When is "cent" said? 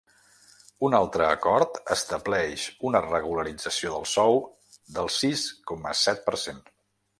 6.49-6.69